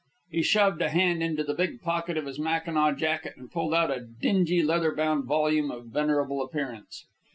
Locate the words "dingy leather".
3.99-4.95